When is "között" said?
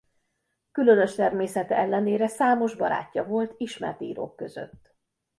4.35-4.93